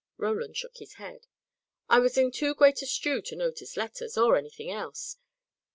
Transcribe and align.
Roland 0.17 0.57
shook 0.57 0.77
his 0.77 0.93
head. 0.95 1.27
"I 1.87 1.99
was 1.99 2.17
in 2.17 2.31
too 2.31 2.55
great 2.55 2.81
a 2.81 2.87
stew 2.87 3.21
to 3.21 3.35
notice 3.35 3.77
letters, 3.77 4.17
or 4.17 4.35
anything 4.35 4.71
else. 4.71 5.17